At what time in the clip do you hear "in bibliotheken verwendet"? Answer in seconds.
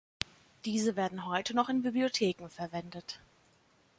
1.69-3.19